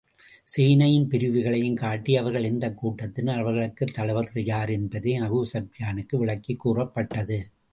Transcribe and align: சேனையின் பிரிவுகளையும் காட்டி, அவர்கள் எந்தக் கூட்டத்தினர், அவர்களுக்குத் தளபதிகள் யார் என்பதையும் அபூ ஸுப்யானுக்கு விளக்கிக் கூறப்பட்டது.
சேனையின் 0.57 1.07
பிரிவுகளையும் 1.07 1.75
காட்டி, 1.75 2.15
அவர்கள் 2.15 2.43
எந்தக் 2.43 2.77
கூட்டத்தினர், 2.77 3.39
அவர்களுக்குத் 3.39 3.93
தளபதிகள் 3.93 4.45
யார் 4.45 4.69
என்பதையும் 4.69 5.23
அபூ 5.23 5.45
ஸுப்யானுக்கு 5.53 6.17
விளக்கிக் 6.17 6.59
கூறப்பட்டது. 6.59 7.51